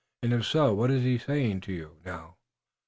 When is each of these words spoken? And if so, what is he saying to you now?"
And 0.23 0.33
if 0.33 0.47
so, 0.47 0.73
what 0.73 0.89
is 0.89 1.03
he 1.03 1.19
saying 1.19 1.61
to 1.61 1.73
you 1.73 1.97
now?" 2.03 2.37